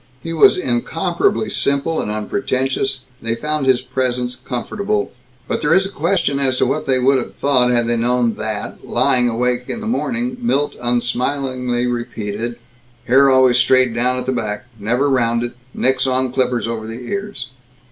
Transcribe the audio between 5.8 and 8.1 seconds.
a question as to what they would have thought had they